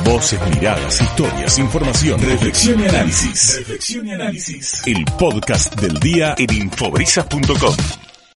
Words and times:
Voces, 0.00 0.40
miradas, 0.54 1.00
historias, 1.00 1.58
información, 1.58 2.18
reflexión 2.18 2.80
y 2.80 2.84
análisis. 2.88 3.58
Reflexión 3.58 4.06
y 4.06 4.12
análisis. 4.12 4.86
El 4.86 5.04
podcast 5.18 5.78
del 5.80 6.00
día 6.00 6.34
en 6.38 6.52
infobrisas.com. 6.52 7.74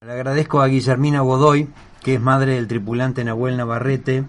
Le 0.04 0.12
agradezco 0.12 0.60
a 0.60 0.68
Guillermina 0.68 1.22
Godoy, 1.22 1.68
que 2.04 2.14
es 2.14 2.20
madre 2.20 2.54
del 2.54 2.68
tripulante 2.68 3.24
Nahuel 3.24 3.56
Navarrete 3.56 4.24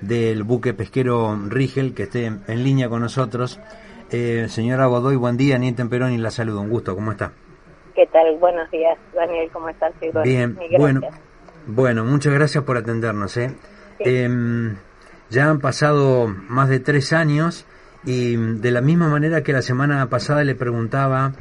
del 0.00 0.42
buque 0.42 0.72
pesquero 0.74 1.38
Rigel, 1.48 1.94
que 1.94 2.04
esté 2.04 2.26
en 2.26 2.64
línea 2.64 2.88
con 2.88 3.02
nosotros. 3.02 3.60
Eh, 4.10 4.46
señora 4.48 4.86
Godoy, 4.86 5.16
buen 5.16 5.36
día. 5.36 5.58
Nieta 5.58 5.84
Perón 5.84 6.12
y 6.12 6.18
la 6.18 6.30
saludo. 6.30 6.62
Un 6.62 6.70
gusto. 6.70 6.94
¿Cómo 6.94 7.12
está? 7.12 7.32
¿Qué 7.94 8.06
tal? 8.06 8.36
Buenos 8.38 8.70
días, 8.70 8.98
Daniel. 9.14 9.48
¿Cómo 9.52 9.68
estás? 9.68 9.92
Bien, 10.24 10.58
bueno, 10.78 11.00
bueno, 11.66 12.04
muchas 12.04 12.32
gracias 12.32 12.64
por 12.64 12.76
atendernos. 12.76 13.36
¿eh? 13.36 13.54
Em, 13.98 14.76
ya 15.30 15.48
han 15.48 15.60
pasado 15.60 16.26
más 16.48 16.68
de 16.68 16.80
tres 16.80 17.12
años 17.12 17.66
y 18.04 18.36
de 18.36 18.70
la 18.70 18.80
misma 18.80 19.08
manera 19.08 19.42
que 19.42 19.52
la 19.52 19.62
semana 19.62 20.06
pasada 20.08 20.44
le 20.44 20.54
preguntaba 20.54 21.32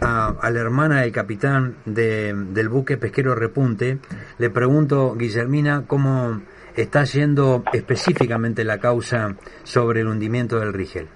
a, 0.00 0.50
la 0.50 0.60
hermana 0.60 1.02
del 1.02 1.12
capitán 1.12 1.76
del 1.84 2.68
buque 2.68 2.96
pesquero 2.96 3.34
Repunte, 3.34 3.98
le 4.38 4.50
pregunto, 4.50 5.14
Guillermina, 5.14 5.84
cómo 5.86 6.40
está 6.76 7.04
yendo 7.04 7.62
específicamente 7.72 8.64
la 8.64 8.78
causa 8.78 9.36
sobre 9.62 10.00
el 10.00 10.08
hundimiento 10.08 10.58
del 10.58 10.74
Rigel. 10.74 11.08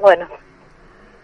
Bueno, 0.00 0.26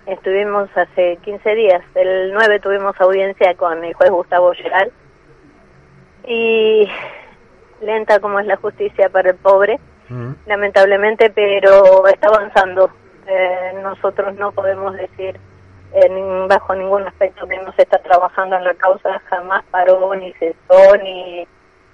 estuvimos 0.06 0.70
hace 0.77 1.18
15 1.22 1.54
días, 1.54 1.82
el 1.94 2.32
9 2.32 2.60
tuvimos 2.60 2.94
audiencia 3.00 3.54
con 3.54 3.82
el 3.82 3.92
juez 3.94 4.10
Gustavo 4.10 4.52
Geral 4.52 4.92
y 6.27 6.88
lenta 7.82 8.20
como 8.20 8.41
es 8.41 8.46
la 8.46 8.56
justicia 8.56 9.09
para 9.09 9.30
el 9.30 9.36
pobre, 9.36 9.78
lamentablemente, 10.46 11.30
pero 11.30 12.06
está 12.06 12.28
avanzando. 12.28 12.91
Eh, 13.27 13.72
nosotros 13.82 14.34
no 14.34 14.52
podemos 14.52 14.94
decir 14.94 15.38
bajo 16.48 16.75
ningún 16.75 17.06
aspecto 17.06 17.47
que 17.47 17.56
no 17.58 17.72
se 17.75 17.83
está 17.83 17.98
trabajando 17.98 18.56
en 18.56 18.64
la 18.64 18.75
causa, 18.75 19.20
jamás 19.27 19.62
paró 19.70 20.14
ni 20.14 20.33
cesó, 20.34 20.97
ni 21.03 21.47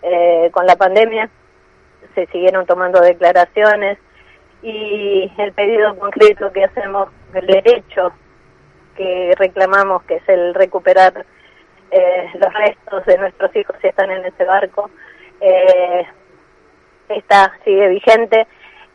eh, 0.03 0.51
con 0.53 0.67
la 0.67 0.77
pandemia 0.77 1.29
se 2.15 2.27
siguieron 2.27 2.67
tomando 2.67 3.01
declaraciones 3.01 3.99
y 4.63 5.31
el 5.39 5.53
pedido 5.53 5.97
concreto 5.97 6.53
que 6.53 6.65
hacemos, 6.65 7.09
el 7.35 7.47
derecho 7.47 8.13
que 8.97 9.35
reclamamos, 9.37 10.03
que 10.05 10.17
es 10.17 10.29
el 10.29 10.55
recuperar 10.55 11.25
eh, 11.91 12.31
los 12.35 12.53
restos 12.53 13.07
de 13.07 13.19
nuestros 13.19 13.55
hijos 13.55 13.77
si 13.81 13.87
están 13.87 14.11
en 14.11 14.25
ese 14.25 14.45
barco, 14.45 14.91
eh, 15.41 16.07
está, 17.09 17.53
sigue 17.65 17.89
vigente. 17.89 18.47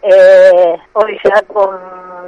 Eh, 0.01 0.77
hoy 0.93 1.19
ya 1.23 1.41
con 1.43 1.79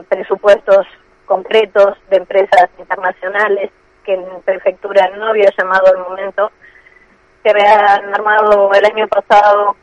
presupuestos 0.10 0.88
concretos 1.26 1.98
de 2.10 2.18
empresas 2.18 2.70
internacionales 2.80 3.72
que 4.04 4.14
en 4.14 4.26
prefectura 4.46 5.10
no 5.18 5.28
había 5.28 5.50
llamado 5.58 5.88
al 5.88 5.98
momento, 5.98 6.52
se 7.44 7.50
habían 7.50 8.14
armado 8.14 8.72
el 8.74 8.86
año 8.86 9.08
pasado 9.08 9.76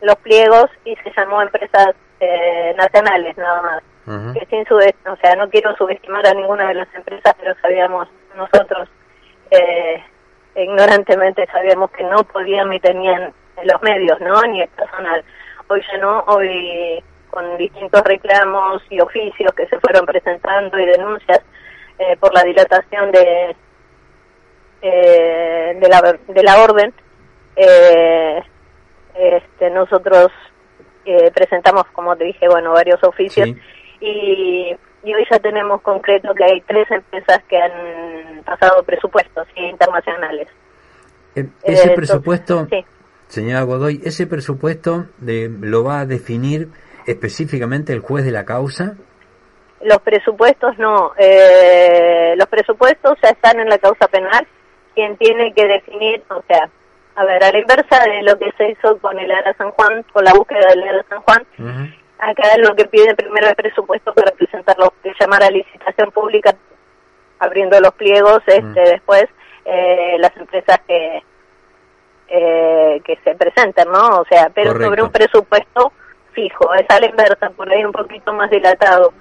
los 0.00 0.16
pliegos 0.16 0.66
y 0.84 0.94
se 0.96 1.12
llamó 1.16 1.42
empresas 1.42 1.94
eh, 2.20 2.74
nacionales 2.76 3.36
nada 3.36 3.62
más. 3.62 4.34
que 4.34 4.46
sin 4.46 4.64
o 4.72 5.16
sea, 5.16 5.36
no 5.36 5.48
quiero 5.48 5.74
subestimar 5.76 6.26
a 6.26 6.34
ninguna 6.34 6.68
de 6.68 6.74
las 6.74 6.94
empresas, 6.94 7.34
pero 7.38 7.54
sabíamos 7.60 8.08
nosotros 8.36 8.88
eh, 9.50 10.02
ignorantemente 10.56 11.46
sabíamos 11.52 11.90
que 11.92 12.04
no 12.04 12.22
podían 12.24 12.70
ni 12.70 12.80
tenían 12.80 13.32
los 13.64 13.82
medios, 13.82 14.20
¿no? 14.20 14.40
Ni 14.42 14.62
el 14.62 14.68
personal. 14.68 15.24
Hoy 15.68 15.82
ya 15.90 15.98
no, 15.98 16.20
hoy 16.28 17.02
con 17.30 17.56
distintos 17.58 18.02
reclamos 18.04 18.82
y 18.90 19.00
oficios 19.00 19.52
que 19.52 19.66
se 19.66 19.78
fueron 19.80 20.06
presentando 20.06 20.78
y 20.78 20.86
denuncias 20.86 21.40
eh, 21.98 22.16
por 22.18 22.32
la 22.32 22.42
dilatación 22.42 23.12
de 23.12 23.54
eh, 24.80 25.76
de, 25.80 25.88
la, 25.88 26.18
de 26.28 26.42
la 26.44 26.62
orden, 26.62 26.94
eh, 27.56 28.40
este, 29.16 29.70
nosotros 29.70 30.28
eh, 31.04 31.32
presentamos, 31.34 31.84
como 31.92 32.14
te 32.16 32.24
dije, 32.24 32.48
bueno, 32.48 32.72
varios 32.72 33.02
oficios 33.02 33.48
y, 34.00 34.76
y, 35.02 35.14
hoy 35.14 35.26
ya 35.28 35.40
tenemos 35.40 35.82
concreto 35.82 36.32
que 36.32 36.44
hay 36.44 36.60
tres 36.60 36.88
empresas 36.92 37.42
que 37.48 37.56
han 37.56 38.44
pasado 38.44 38.84
presupuestos 38.84 39.48
internacionales. 39.56 40.46
Ese 41.64 41.90
presupuesto, 41.90 42.68
señora 43.28 43.62
Godoy, 43.62 44.00
ese 44.04 44.26
presupuesto 44.26 45.06
de, 45.18 45.50
lo 45.60 45.84
va 45.84 46.00
a 46.00 46.06
definir 46.06 46.68
específicamente 47.06 47.92
el 47.92 48.00
juez 48.00 48.24
de 48.24 48.32
la 48.32 48.44
causa? 48.44 48.96
Los 49.80 49.98
presupuestos 49.98 50.76
no. 50.78 51.12
Eh, 51.16 52.34
los 52.36 52.46
presupuestos 52.48 53.16
ya 53.22 53.30
están 53.30 53.60
en 53.60 53.68
la 53.68 53.78
causa 53.78 54.08
penal. 54.08 54.46
Quien 54.94 55.16
tiene 55.16 55.52
que 55.54 55.66
definir, 55.66 56.22
o 56.28 56.42
sea, 56.48 56.68
a 57.14 57.24
ver, 57.24 57.42
a 57.44 57.52
la 57.52 57.58
inversa 57.58 58.02
de 58.04 58.22
lo 58.22 58.38
que 58.38 58.50
se 58.56 58.70
hizo 58.70 58.98
con 58.98 59.18
el 59.18 59.30
ARA 59.30 59.54
San 59.56 59.70
Juan, 59.70 60.04
con 60.12 60.24
la 60.24 60.32
búsqueda 60.32 60.68
del 60.70 60.82
ARA 60.82 61.04
San 61.08 61.22
Juan, 61.22 61.46
acá 62.18 62.56
lo 62.58 62.74
que 62.74 62.84
pide 62.86 63.14
primero 63.14 63.48
el 63.48 63.54
presupuesto 63.54 64.12
para 64.12 64.32
presentarlo, 64.32 64.92
que 65.02 65.12
llamar 65.18 65.44
a 65.44 65.50
licitación 65.50 66.10
pública, 66.10 66.54
abriendo 67.38 67.80
los 67.80 67.92
pliegos, 67.94 68.42
este, 68.46 68.80
después 68.80 69.24
eh, 69.64 70.16
las 70.18 70.36
empresas 70.36 70.80
que 70.86 71.22
eh, 72.28 73.00
que 73.04 73.16
se 73.24 73.34
presenten, 73.34 73.90
¿no? 73.90 74.20
O 74.20 74.24
sea, 74.28 74.50
pero 74.54 74.72
sobre 74.72 75.02
un 75.02 75.10
presupuesto 75.10 75.92
fijo, 76.32 76.74
es 76.74 76.86
a 76.88 77.00
la 77.00 77.06
inversa, 77.06 77.50
por 77.50 77.70
ahí 77.70 77.84
un 77.84 77.92
poquito 77.92 78.32
más 78.32 78.50
dilatado. 78.50 79.12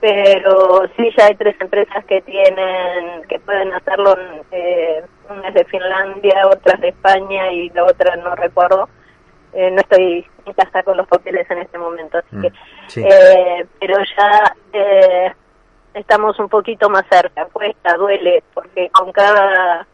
Pero 0.00 0.82
sí 0.96 1.10
ya 1.16 1.26
hay 1.26 1.34
tres 1.34 1.54
empresas 1.60 2.04
que 2.06 2.22
tienen, 2.22 3.22
que 3.28 3.38
pueden 3.40 3.72
hacerlo, 3.74 4.16
eh, 4.50 5.04
una 5.28 5.48
es 5.48 5.54
de 5.54 5.64
Finlandia, 5.66 6.46
otra 6.46 6.74
es 6.74 6.80
de 6.80 6.88
España 6.88 7.52
y 7.52 7.68
la 7.70 7.84
otra 7.84 8.16
no 8.16 8.34
recuerdo. 8.34 8.88
Eh, 9.52 9.70
no 9.70 9.80
estoy 9.80 10.24
en 10.46 10.52
casa 10.54 10.82
con 10.82 10.96
los 10.96 11.08
papeles 11.08 11.50
en 11.50 11.58
este 11.58 11.76
momento, 11.76 12.18
así 12.18 12.36
mm, 12.36 12.42
que, 12.42 12.52
eh, 12.96 13.66
pero 13.80 13.96
ya 14.16 14.54
eh, 14.72 15.32
estamos 15.92 16.38
un 16.38 16.48
poquito 16.48 16.88
más 16.88 17.04
cerca, 17.10 17.46
cuesta, 17.46 17.94
duele, 17.96 18.44
porque 18.54 18.88
con 18.90 19.10
cada 19.12 19.86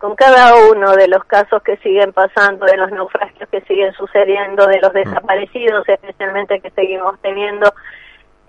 con 0.00 0.16
cada 0.16 0.54
uno 0.70 0.92
de 0.96 1.08
los 1.08 1.22
casos 1.24 1.62
que 1.62 1.76
siguen 1.76 2.14
pasando, 2.14 2.64
de 2.64 2.78
los 2.78 2.90
naufragios 2.90 3.46
que 3.50 3.60
siguen 3.62 3.92
sucediendo, 3.92 4.66
de 4.66 4.80
los 4.80 4.92
mm. 4.92 4.96
desaparecidos 4.96 5.86
especialmente 5.86 6.60
que 6.60 6.70
seguimos 6.70 7.20
teniendo, 7.20 7.70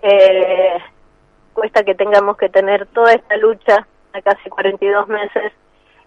eh, 0.02 0.78
cuesta 1.54 1.84
que 1.84 1.94
tengamos 1.94 2.38
que 2.38 2.48
tener 2.48 2.88
toda 2.88 3.12
esta 3.12 3.36
lucha 3.36 3.86
a 4.14 4.22
casi 4.22 4.50
42 4.50 5.10
meses 5.10 5.52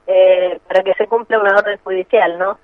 eh, 0.06 0.59
para 0.66 0.82
que 0.82 0.94
se 0.94 1.06
cumpla 1.06 1.38
una 1.38 1.59
orden 1.59 1.78
judicial, 1.84 2.38
¿no? 2.38 2.59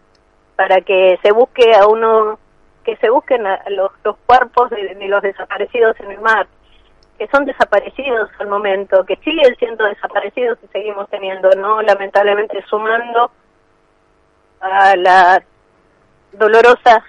Para 0.56 0.80
que 0.80 1.18
se 1.22 1.32
busque 1.32 1.74
a 1.74 1.86
uno, 1.86 2.38
que 2.82 2.96
se 2.96 3.10
busquen 3.10 3.44
los, 3.68 3.90
los 4.04 4.16
cuerpos 4.24 4.70
de 4.70 5.06
los 5.06 5.22
desaparecidos 5.22 6.00
en 6.00 6.12
el 6.12 6.20
mar, 6.22 6.46
que 7.20 7.28
son 7.28 7.44
desaparecidos 7.44 8.30
al 8.38 8.48
momento, 8.48 9.04
que 9.04 9.16
siguen 9.16 9.54
siendo 9.58 9.84
desaparecidos 9.84 10.56
y 10.64 10.68
seguimos 10.68 11.06
teniendo, 11.10 11.50
¿no? 11.50 11.82
Lamentablemente 11.82 12.64
sumando 12.66 13.30
a 14.58 14.96
la 14.96 15.42
dolorosa 16.32 17.04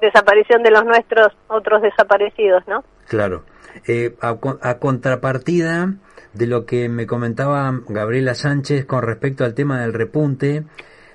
desaparición 0.00 0.62
de 0.62 0.70
los 0.70 0.86
nuestros 0.86 1.28
otros 1.48 1.82
desaparecidos, 1.82 2.66
¿no? 2.66 2.84
Claro. 3.06 3.44
Eh, 3.86 4.16
a, 4.22 4.34
a, 4.62 4.78
contrapartida 4.78 5.92
de 6.32 6.46
lo 6.46 6.64
que 6.64 6.88
me 6.88 7.06
comentaba 7.06 7.70
Gabriela 7.86 8.34
Sánchez 8.34 8.86
con 8.86 9.02
respecto 9.02 9.44
al 9.44 9.52
tema 9.52 9.82
del 9.82 9.92
repunte, 9.92 10.64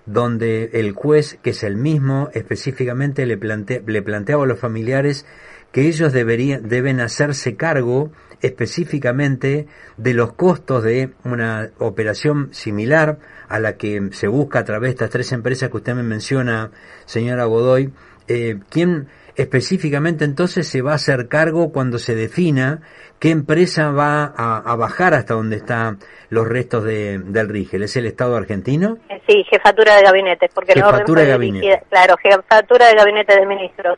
donde 0.05 0.69
el 0.73 0.93
juez, 0.93 1.39
que 1.41 1.49
es 1.49 1.63
el 1.63 1.77
mismo, 1.77 2.29
específicamente 2.33 3.25
le, 3.25 3.37
plante, 3.37 3.83
le 3.87 4.03
planteaba 4.03 4.43
a 4.43 4.47
los 4.47 4.59
familiares 4.59 5.25
que 5.71 5.87
ellos 5.87 6.13
deberían, 6.13 6.67
deben 6.67 6.99
hacerse 6.99 7.55
cargo 7.55 8.11
específicamente 8.41 9.67
de 9.97 10.13
los 10.13 10.33
costos 10.33 10.83
de 10.83 11.11
una 11.23 11.69
operación 11.79 12.53
similar 12.53 13.17
a 13.47 13.59
la 13.59 13.77
que 13.77 14.09
se 14.11 14.27
busca 14.27 14.59
a 14.59 14.65
través 14.65 14.89
de 14.89 14.93
estas 14.93 15.09
tres 15.09 15.31
empresas 15.31 15.69
que 15.69 15.77
usted 15.77 15.95
me 15.95 16.03
menciona, 16.03 16.71
señora 17.05 17.45
Godoy. 17.45 17.91
Eh, 18.27 18.59
¿Quién 18.69 19.07
específicamente 19.35 20.23
entonces 20.23 20.67
se 20.67 20.81
va 20.81 20.91
a 20.91 20.95
hacer 20.95 21.27
cargo 21.27 21.71
cuando 21.71 21.97
se 21.97 22.13
defina 22.13 22.81
qué 23.19 23.31
empresa 23.31 23.91
va 23.91 24.25
a, 24.25 24.75
bajar 24.75 25.13
hasta 25.13 25.33
donde 25.33 25.57
están 25.57 25.97
los 26.29 26.47
restos 26.47 26.83
de, 26.83 27.19
del 27.19 27.49
Rigel? 27.49 27.83
¿Es 27.83 27.97
el 27.97 28.05
Estado 28.05 28.35
argentino? 28.35 28.97
Sí, 29.27 29.43
jefatura 29.49 29.95
de 29.95 30.03
gabinete, 30.03 30.49
porque 30.53 30.73
jefatura 30.73 31.23
de 31.23 31.27
gabinete. 31.27 31.81
claro, 31.89 32.15
jefatura 32.21 32.87
de 32.87 32.95
gabinete 32.95 33.35
de 33.35 33.45
ministros 33.45 33.97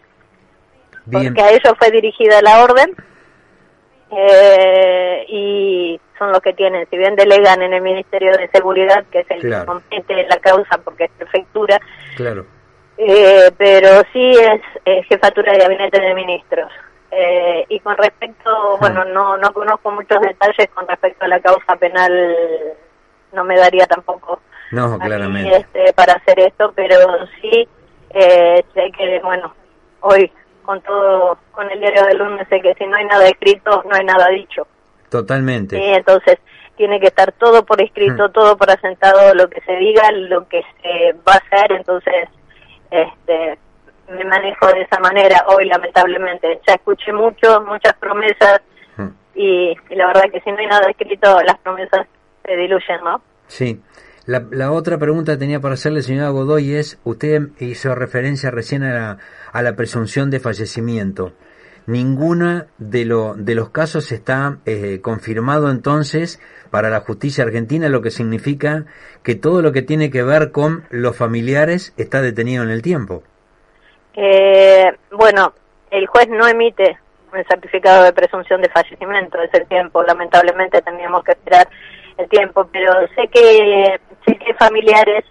porque 1.10 1.42
a 1.42 1.52
ellos 1.52 1.74
fue 1.78 1.92
dirigida 1.92 2.42
la 2.42 2.64
orden 2.64 2.96
eh, 4.12 5.26
y 5.30 6.00
son 6.18 6.32
los 6.32 6.42
que 6.42 6.54
tienen, 6.54 6.88
si 6.90 6.98
bien 6.98 7.16
delegan 7.16 7.62
en 7.62 7.74
el 7.74 7.82
Ministerio 7.82 8.32
de 8.34 8.50
Seguridad, 8.50 9.04
que 9.12 9.20
es 9.22 9.32
el 9.32 9.42
que 9.42 9.66
compete 9.66 10.28
la 10.28 10.38
causa 10.38 10.78
porque 10.84 11.06
es 11.06 11.12
prefectura, 11.18 11.80
claro. 12.16 12.46
Eh, 12.98 13.50
pero 13.58 14.04
sí 14.14 14.36
es, 14.86 15.06
jefatura 15.08 15.54
de 15.54 15.60
gabinete 15.60 16.00
de 16.00 16.14
ministros. 16.14 16.72
Eh, 17.10 17.66
y 17.68 17.80
con 17.80 17.98
respecto, 17.98 18.78
bueno, 18.80 19.04
no, 19.06 19.38
no 19.38 19.52
conozco 19.54 19.92
muchos 19.92 20.22
detalles 20.22 20.70
con 20.74 20.88
respecto 20.88 21.26
a 21.26 21.28
la 21.28 21.40
causa 21.40 21.76
penal, 21.78 22.12
no 23.34 23.44
me 23.44 23.58
daría 23.58 23.86
tampoco 23.88 24.40
no, 24.72 24.98
claramente. 25.00 25.58
este, 25.58 25.94
para 25.94 26.14
hacer 26.14 26.40
esto, 26.40 26.72
pero 26.76 26.98
sí 27.42 27.68
eh, 28.14 28.64
sé 28.74 28.92
que, 28.98 29.20
bueno, 29.24 29.54
hoy 30.02 30.32
con 30.72 30.82
todo, 30.84 31.38
con 31.52 31.70
el 31.70 31.82
diario 31.82 32.06
del 32.06 32.18
lunes, 32.18 32.48
que 32.48 32.74
si 32.78 32.88
no 32.88 32.96
hay 32.96 33.04
nada 33.04 33.28
escrito, 33.28 33.84
no 33.90 33.94
hay 33.94 34.06
nada 34.06 34.30
dicho. 34.30 34.66
Totalmente. 35.10 35.76
Sí, 35.76 35.84
entonces 35.84 36.40
tiene 36.78 36.98
que 37.02 37.08
estar 37.08 37.34
todo 37.34 37.66
por 37.66 37.82
escrito, 37.82 38.30
mm. 38.30 38.32
todo 38.32 38.56
por 38.56 38.72
asentado, 38.72 39.34
lo 39.34 39.50
que 39.50 39.60
se 39.62 39.74
diga, 39.76 40.10
lo 40.14 40.48
que 40.48 40.62
se 40.82 41.12
va 41.28 41.34
a 41.34 41.42
hacer, 41.58 41.74
entonces 41.74 42.30
este 42.90 43.58
me 44.10 44.24
manejo 44.24 44.68
de 44.68 44.84
esa 44.84 44.98
manera 45.02 45.44
hoy 45.48 45.66
lamentablemente. 45.66 46.62
Ya 46.66 46.76
escuché 46.76 47.12
mucho, 47.12 47.62
muchas 47.68 47.94
promesas 47.98 48.62
mm. 48.96 49.08
y, 49.36 49.76
la 49.90 50.08
verdad 50.08 50.32
que 50.32 50.40
si 50.40 50.52
no 50.52 50.58
hay 50.58 50.68
nada 50.68 50.90
escrito 50.90 51.42
las 51.42 51.58
promesas 51.60 52.08
se 52.46 52.56
diluyen, 52.56 53.04
¿no? 53.04 53.22
Sí. 53.48 53.82
La, 54.26 54.42
la 54.52 54.72
otra 54.72 54.98
pregunta 54.98 55.34
que 55.34 55.40
tenía 55.40 55.60
para 55.60 55.74
hacerle, 55.74 56.02
señora 56.02 56.30
Godoy, 56.30 56.76
es, 56.76 56.98
usted 57.04 57.50
hizo 57.60 57.94
referencia 57.94 58.52
recién 58.52 58.84
a 58.84 58.94
la, 58.94 59.18
a 59.52 59.62
la 59.62 59.76
presunción 59.76 60.30
de 60.30 60.40
fallecimiento. 60.40 61.34
Ninguna 61.88 62.68
de, 62.78 63.06
lo, 63.06 63.34
de 63.36 63.56
los 63.56 63.70
casos 63.70 64.12
está 64.12 64.60
eh, 64.66 65.00
confirmado 65.02 65.72
entonces 65.72 66.40
para 66.70 66.90
la 66.90 67.02
justicia 67.02 67.44
argentina, 67.44 67.90
lo 67.90 68.02
que 68.02 68.12
significa 68.12 68.86
que 69.24 69.36
todo 69.36 69.62
lo 69.62 69.72
que 69.72 69.82
tiene 69.82 70.10
que 70.10 70.24
ver 70.24 70.52
con 70.52 70.86
los 70.90 71.18
familiares 71.18 71.94
está 71.98 72.22
detenido 72.22 72.64
en 72.64 72.70
el 72.70 72.82
tiempo. 72.82 73.24
Eh, 74.14 74.92
bueno, 75.12 75.54
el 75.90 76.06
juez 76.08 76.28
no 76.30 76.48
emite 76.48 76.98
un 77.34 77.44
certificado 77.46 78.04
de 78.04 78.14
presunción 78.14 78.62
de 78.62 78.70
fallecimiento, 78.70 79.42
es 79.42 79.54
el 79.54 79.68
tiempo, 79.68 80.04
lamentablemente 80.04 80.82
tendríamos 80.82 81.24
que 81.24 81.32
esperar 81.32 81.68
el 82.18 82.30
tiempo, 82.30 82.68
pero 82.72 82.94
sé 83.16 83.28
que, 83.30 84.00
sé 84.26 84.36
que 84.38 84.54
familiares, 84.56 85.26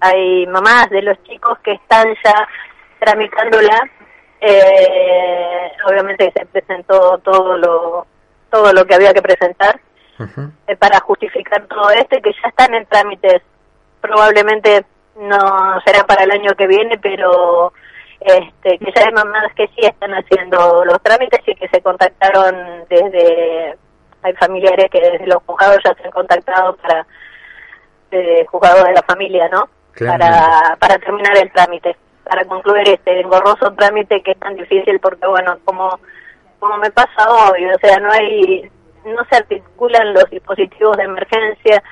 hay 0.00 0.46
mamás 0.46 0.90
de 0.90 1.02
los 1.02 1.22
chicos 1.24 1.58
que 1.60 1.72
están 1.72 2.08
ya 2.24 2.48
tramitándola, 3.04 3.90
eh, 4.40 5.72
obviamente 5.88 6.32
se 6.36 6.46
presentó 6.46 7.18
todo 7.18 7.56
lo, 7.56 8.06
todo 8.50 8.72
lo 8.72 8.84
que 8.84 8.94
había 8.94 9.12
que 9.12 9.22
presentar 9.22 9.78
eh, 10.66 10.76
para 10.76 11.00
justificar 11.00 11.66
todo 11.66 11.90
esto 11.90 12.16
y 12.16 12.22
que 12.22 12.32
ya 12.32 12.48
están 12.48 12.74
en 12.74 12.86
trámites, 12.86 13.42
probablemente 14.00 14.84
no 15.16 15.80
será 15.84 16.04
para 16.06 16.24
el 16.24 16.30
año 16.30 16.54
que 16.56 16.66
viene, 16.66 16.98
pero 16.98 17.72
este, 18.20 18.78
que 18.78 18.92
ya 18.94 19.06
hay 19.06 19.12
mamás 19.12 19.52
que 19.54 19.66
sí 19.68 19.80
están 19.82 20.12
haciendo 20.12 20.84
los 20.84 21.02
trámites 21.02 21.40
y 21.46 21.54
que 21.54 21.68
se 21.68 21.82
contactaron 21.82 22.84
desde, 22.88 23.76
hay 24.22 24.32
familiares 24.34 24.90
que 24.90 25.00
desde 25.00 25.26
los 25.26 25.42
juzgados 25.44 25.78
ya 25.84 25.94
se 25.94 26.04
han 26.04 26.10
contactado 26.10 26.76
para, 26.76 27.06
de 28.10 28.46
juzgados 28.50 28.84
de 28.84 28.92
la 28.92 29.02
familia, 29.02 29.48
¿no? 29.48 29.68
Para, 29.98 30.76
para 30.80 30.98
terminar 30.98 31.36
el 31.36 31.52
trámite, 31.52 31.96
para 32.24 32.44
concluir 32.44 32.88
este 32.88 33.20
engorroso 33.20 33.72
trámite 33.72 34.22
que 34.22 34.32
es 34.32 34.38
tan 34.38 34.56
difícil 34.56 34.98
porque, 35.00 35.26
bueno, 35.26 35.58
como, 35.64 35.98
como 36.58 36.76
me 36.78 36.90
pasa 36.90 37.30
hoy, 37.30 37.64
o 37.66 37.78
sea, 37.78 37.98
no 37.98 38.10
hay, 38.10 38.70
no 39.04 39.24
se 39.30 39.36
articulan 39.36 40.14
los 40.14 40.28
dispositivos 40.30 40.96
de 40.96 41.04
emergencia, 41.04 41.82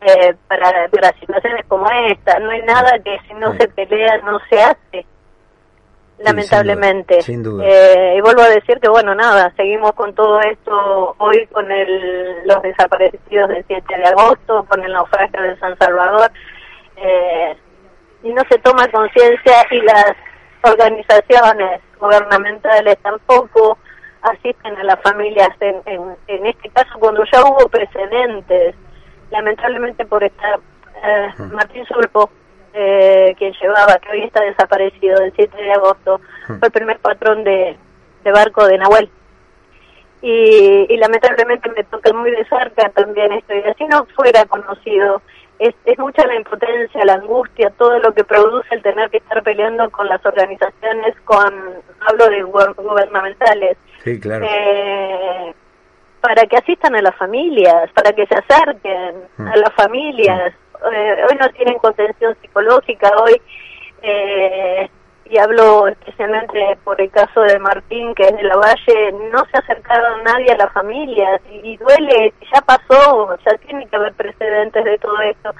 eh, 0.00 0.34
para, 0.46 0.88
para 0.88 1.12
situaciones 1.18 1.64
como 1.66 1.88
esta. 1.90 2.38
No 2.38 2.50
hay 2.50 2.62
nada 2.62 2.98
que 3.02 3.18
si 3.26 3.34
no 3.34 3.56
se 3.56 3.66
pelea 3.68 4.18
no 4.18 4.38
se 4.50 4.60
hace 4.60 5.06
lamentablemente. 6.18 7.18
Eh, 7.18 8.14
y 8.16 8.20
vuelvo 8.20 8.42
a 8.42 8.48
decir 8.48 8.78
que, 8.80 8.88
bueno, 8.88 9.14
nada, 9.14 9.52
seguimos 9.56 9.92
con 9.92 10.14
todo 10.14 10.40
esto 10.40 11.14
hoy 11.18 11.46
con 11.48 11.70
el, 11.70 12.46
los 12.46 12.62
desaparecidos 12.62 13.48
del 13.48 13.64
7 13.66 13.96
de 13.96 14.04
agosto, 14.04 14.64
con 14.68 14.82
el 14.82 14.92
naufragio 14.92 15.42
de 15.42 15.58
San 15.58 15.76
Salvador, 15.78 16.30
eh, 16.96 17.56
y 18.26 18.32
no 18.32 18.42
se 18.50 18.58
toma 18.58 18.88
conciencia 18.88 19.66
y 19.70 19.80
las 19.82 20.16
organizaciones 20.62 21.80
gubernamentales 22.00 22.98
tampoco 22.98 23.78
asisten 24.22 24.76
a 24.76 24.84
las 24.84 25.00
familias 25.02 25.50
en, 25.60 25.80
en, 26.26 26.46
este 26.46 26.68
caso 26.70 26.98
cuando 26.98 27.22
ya 27.32 27.44
hubo 27.44 27.68
precedentes, 27.68 28.74
lamentablemente 29.30 30.04
por 30.04 30.24
estar 30.24 30.58
eh, 31.04 31.28
Martín 31.52 31.86
Sulpo 31.86 32.30
eh, 32.78 33.34
quien 33.38 33.54
llevaba, 33.54 33.98
que 33.98 34.10
hoy 34.10 34.22
está 34.24 34.42
desaparecido, 34.42 35.22
el 35.22 35.32
7 35.34 35.56
de 35.56 35.72
agosto, 35.72 36.20
fue 36.46 36.58
el 36.62 36.72
primer 36.72 36.98
patrón 36.98 37.42
de, 37.42 37.74
barco 38.24 38.66
de 38.66 38.76
Nahuel. 38.76 39.08
Y, 40.20 40.94
lamentablemente 40.98 41.70
me 41.70 41.84
toca 41.84 42.12
muy 42.12 42.30
de 42.32 42.44
cerca 42.44 42.90
también 42.90 43.32
esto, 43.32 43.54
y 43.54 43.62
así 43.62 43.84
no 43.86 44.04
fuera 44.14 44.44
conocido. 44.44 45.22
Es, 45.58 45.74
es 45.84 45.98
mucha 45.98 46.26
la 46.26 46.34
impotencia, 46.34 47.04
la 47.04 47.14
angustia, 47.14 47.70
todo 47.70 47.98
lo 47.98 48.12
que 48.12 48.24
produce 48.24 48.74
el 48.74 48.82
tener 48.82 49.08
que 49.10 49.18
estar 49.18 49.42
peleando 49.42 49.88
con 49.90 50.06
las 50.06 50.24
organizaciones, 50.24 51.14
con, 51.24 51.54
hablo 52.00 52.28
de 52.28 52.42
gubernamentales. 52.42 53.78
Sí, 54.04 54.20
claro. 54.20 54.46
Eh, 54.48 55.54
para 56.20 56.46
que 56.46 56.56
asistan 56.56 56.94
a 56.96 57.02
las 57.02 57.14
familias, 57.16 57.90
para 57.92 58.12
que 58.12 58.26
se 58.26 58.34
acerquen 58.34 59.14
hmm. 59.36 59.48
a 59.48 59.56
las 59.56 59.72
familias. 59.74 60.52
Hmm. 60.74 60.94
Eh, 60.94 61.24
hoy 61.30 61.38
no 61.38 61.48
tienen 61.50 61.78
contención 61.78 62.36
psicológica, 62.42 63.10
hoy, 63.22 63.40
eh, 64.02 64.90
y 65.30 65.38
hablo 65.38 65.88
especialmente 65.88 66.78
por 66.84 67.00
el 67.00 67.10
caso 67.10 67.40
de 67.42 67.58
Martín, 67.58 68.14
que 68.14 68.24
es 68.24 68.36
de 68.36 68.42
la 68.42 68.56
Valle, 68.56 69.12
no 69.32 69.44
se 69.46 69.56
ha 69.56 69.60
acercado 69.60 70.22
nadie 70.22 70.52
a 70.52 70.56
la 70.56 70.68
familia, 70.70 71.40
y, 71.50 71.76
duele, 71.76 72.32
ya 72.52 72.60
pasó, 72.60 73.36
ya 73.44 73.56
tiene 73.58 73.86
que 73.86 73.96
haber 73.96 74.12
precedentes 74.14 74.84
de 74.84 74.98
todo 74.98 75.20
esto. 75.20 75.54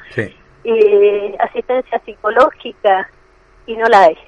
Y 0.64 1.34
asistencia 1.38 2.00
psicológica, 2.04 3.08
y 3.66 3.76
no 3.76 3.86
la 3.86 4.04
hay. 4.04 4.18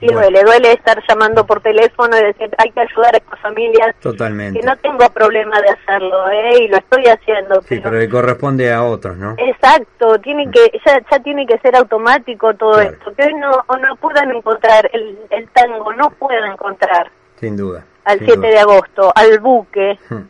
Sí, 0.00 0.06
duele, 0.06 0.42
duele 0.44 0.72
estar 0.72 1.02
llamando 1.08 1.44
por 1.44 1.60
teléfono 1.60 2.16
y 2.16 2.22
decir 2.22 2.48
hay 2.58 2.70
que 2.70 2.80
ayudar 2.80 3.14
a 3.14 3.18
estas 3.18 3.40
familias. 3.40 3.96
Totalmente. 4.00 4.60
Que 4.60 4.66
no 4.66 4.76
tengo 4.76 5.08
problema 5.10 5.60
de 5.60 5.70
hacerlo, 5.70 6.30
¿eh? 6.30 6.62
Y 6.62 6.68
lo 6.68 6.76
estoy 6.76 7.04
haciendo. 7.06 7.60
Sí, 7.62 7.80
pero, 7.82 7.98
le 7.98 8.08
corresponde 8.08 8.72
a 8.72 8.84
otros, 8.84 9.16
¿no? 9.16 9.34
Exacto, 9.36 10.18
tiene 10.20 10.46
mm. 10.46 10.50
que 10.52 10.80
ya, 10.86 11.00
ya 11.10 11.18
tiene 11.20 11.46
que 11.46 11.58
ser 11.58 11.74
automático 11.74 12.54
todo 12.54 12.80
esto. 12.80 13.12
Que 13.14 13.24
hoy 13.24 13.34
no, 13.34 13.50
no 13.50 13.96
puedan 13.96 14.30
encontrar 14.30 14.88
el, 14.92 15.18
el 15.30 15.48
tango, 15.48 15.92
no 15.94 16.10
puedan 16.10 16.52
encontrar. 16.52 17.10
Sin 17.40 17.56
duda. 17.56 17.84
Al 18.04 18.20
7 18.20 18.38
de 18.38 18.58
agosto, 18.58 19.12
al 19.14 19.40
buque. 19.40 19.98
Hmm. 20.08 20.22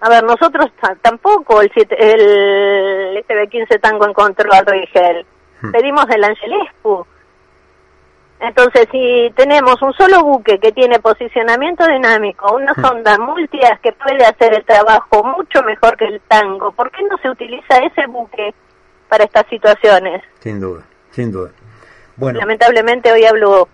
A 0.00 0.08
ver, 0.08 0.24
nosotros 0.24 0.66
tampoco 1.00 1.60
el, 1.60 1.70
7, 1.72 1.96
el 1.98 3.24
SB15 3.24 3.80
Tango 3.80 4.08
encontró 4.08 4.52
a 4.52 4.62
Rigel. 4.62 5.24
Hmm. 5.60 5.70
Pedimos 5.72 6.06
el 6.10 6.24
Angelescu 6.24 7.06
entonces, 8.42 8.88
si 8.90 9.32
tenemos 9.36 9.80
un 9.82 9.92
solo 9.92 10.24
buque 10.24 10.58
que 10.58 10.72
tiene 10.72 10.98
posicionamiento 10.98 11.86
dinámico, 11.86 12.56
una 12.56 12.72
hmm. 12.72 12.82
sonda 12.82 13.16
multias 13.16 13.78
que 13.80 13.92
puede 13.92 14.24
hacer 14.24 14.54
el 14.54 14.64
trabajo 14.64 15.22
mucho 15.22 15.62
mejor 15.62 15.96
que 15.96 16.06
el 16.06 16.20
tango, 16.22 16.72
¿por 16.72 16.90
qué 16.90 17.04
no 17.08 17.16
se 17.18 17.30
utiliza 17.30 17.78
ese 17.78 18.04
buque 18.08 18.52
para 19.08 19.22
estas 19.24 19.46
situaciones? 19.48 20.22
Sin 20.40 20.58
duda, 20.58 20.82
sin 21.12 21.30
duda. 21.30 21.50
Bueno. 22.16 22.40
Lamentablemente 22.40 23.12
hoy 23.12 23.24
hablo, 23.24 23.68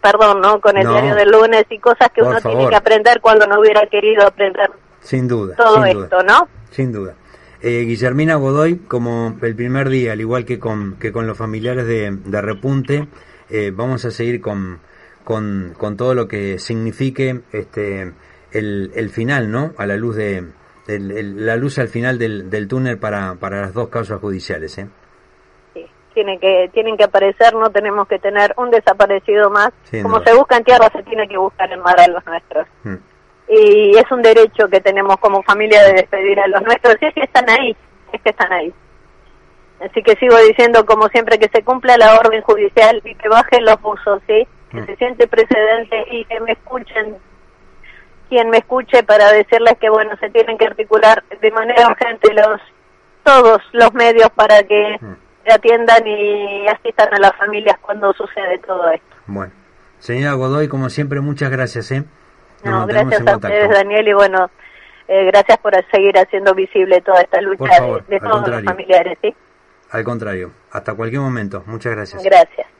perdón, 0.00 0.40
¿no? 0.40 0.62
Con 0.62 0.78
el 0.78 0.88
diario 0.88 1.14
del 1.14 1.30
lunes 1.30 1.66
y 1.68 1.78
cosas 1.78 2.08
que 2.14 2.22
uno 2.22 2.40
tiene 2.40 2.70
que 2.70 2.76
aprender 2.76 3.20
cuando 3.20 3.46
no 3.46 3.60
hubiera 3.60 3.86
querido 3.86 4.26
aprender. 4.26 4.70
Sin 5.00 5.28
duda. 5.28 5.56
Todo 5.56 5.84
esto, 5.84 6.22
¿no? 6.22 6.48
Sin 6.70 6.90
duda. 6.90 7.14
Eh, 7.60 7.84
Guillermina 7.86 8.36
Godoy, 8.36 8.76
como 8.78 9.36
el 9.42 9.54
primer 9.54 9.90
día, 9.90 10.12
al 10.12 10.20
igual 10.20 10.46
que 10.46 10.58
con, 10.58 10.96
que 10.98 11.12
con 11.12 11.26
los 11.26 11.36
familiares 11.36 11.86
de, 11.86 12.12
de 12.12 12.40
Repunte, 12.40 13.08
eh, 13.50 13.70
vamos 13.74 14.04
a 14.04 14.10
seguir 14.10 14.40
con, 14.40 14.80
con, 15.24 15.74
con, 15.78 15.96
todo 15.96 16.14
lo 16.14 16.28
que 16.28 16.58
signifique 16.58 17.40
este 17.52 18.12
el, 18.52 18.92
el 18.94 19.10
final, 19.10 19.50
¿no? 19.50 19.72
A 19.76 19.86
la 19.86 19.96
luz 19.96 20.16
de 20.16 20.44
la 20.88 21.56
luz 21.56 21.78
al 21.78 21.88
final 21.88 22.18
del, 22.18 22.48
del 22.48 22.68
túnel 22.68 22.98
para, 22.98 23.34
para 23.34 23.60
las 23.60 23.74
dos 23.74 23.88
causas 23.88 24.20
judiciales, 24.20 24.78
¿eh? 24.78 24.86
Sí, 25.74 25.84
tienen 26.14 26.38
que 26.38 26.70
tienen 26.72 26.96
que 26.96 27.04
aparecer, 27.04 27.54
no 27.54 27.70
tenemos 27.70 28.06
que 28.06 28.18
tener 28.18 28.54
un 28.56 28.70
desaparecido 28.70 29.50
más. 29.50 29.70
Como 30.02 30.22
se 30.22 30.34
busca 30.34 30.56
en 30.56 30.64
tierra, 30.64 30.88
se 30.92 31.02
tiene 31.02 31.26
que 31.26 31.36
buscar 31.36 31.72
en 31.72 31.80
mar 31.80 31.98
a 31.98 32.06
los 32.06 32.24
nuestros. 32.24 32.68
Mm. 32.84 32.94
Y 33.48 33.96
es 33.96 34.10
un 34.10 34.22
derecho 34.22 34.68
que 34.68 34.80
tenemos 34.80 35.16
como 35.18 35.42
familia 35.42 35.82
de 35.84 35.94
despedir 35.94 36.38
a 36.40 36.46
los 36.46 36.62
nuestros. 36.62 36.96
Si 37.00 37.06
es 37.06 37.14
que 37.14 37.22
están 37.22 37.48
ahí, 37.50 37.76
es 38.12 38.22
que 38.22 38.30
están 38.30 38.52
ahí. 38.52 38.72
Así 39.80 40.02
que 40.02 40.16
sigo 40.16 40.36
diciendo, 40.38 40.86
como 40.86 41.08
siempre, 41.08 41.38
que 41.38 41.48
se 41.48 41.62
cumpla 41.62 41.98
la 41.98 42.18
orden 42.18 42.42
judicial 42.42 43.00
y 43.04 43.14
que 43.14 43.28
bajen 43.28 43.64
los 43.64 43.80
buzos, 43.80 44.22
¿sí? 44.26 44.46
Que 44.70 44.80
mm. 44.80 44.86
se 44.86 44.96
siente 44.96 45.26
precedente 45.26 46.06
y 46.10 46.24
que 46.24 46.40
me 46.40 46.52
escuchen, 46.52 47.16
quien 48.28 48.48
me 48.50 48.58
escuche 48.58 49.02
para 49.02 49.30
decirles 49.32 49.76
que, 49.78 49.90
bueno, 49.90 50.16
se 50.18 50.30
tienen 50.30 50.56
que 50.56 50.66
articular 50.66 51.22
de 51.40 51.50
manera 51.50 51.88
urgente 51.88 52.32
los 52.32 52.60
todos 53.22 53.60
los 53.72 53.92
medios 53.92 54.30
para 54.30 54.62
que 54.62 54.98
mm. 55.00 55.50
atiendan 55.52 56.06
y 56.06 56.66
asistan 56.68 57.12
a 57.12 57.18
las 57.18 57.36
familias 57.36 57.76
cuando 57.82 58.12
sucede 58.14 58.58
todo 58.58 58.88
esto. 58.90 59.16
Bueno, 59.26 59.52
señora 59.98 60.34
Godoy, 60.34 60.68
como 60.68 60.88
siempre, 60.88 61.20
muchas 61.20 61.50
gracias, 61.50 61.90
¿eh? 61.90 62.04
No, 62.64 62.86
gracias 62.86 63.26
a 63.26 63.36
ustedes, 63.36 63.70
Daniel, 63.70 64.08
y 64.08 64.12
bueno, 64.14 64.50
eh, 65.08 65.24
gracias 65.26 65.58
por 65.58 65.72
seguir 65.90 66.16
haciendo 66.18 66.54
visible 66.54 67.00
toda 67.00 67.20
esta 67.20 67.40
lucha 67.40 67.80
de, 68.08 68.20
todos 68.20 68.48
los 68.48 68.64
familiares. 68.64 69.18
¿sí? 69.22 69.34
Al 69.90 70.04
contrario, 70.04 70.52
hasta 70.70 70.94
cualquier 70.94 71.20
momento. 71.20 71.62
Muchas 71.66 71.94
gracias. 71.94 72.22
Gracias. 72.22 72.76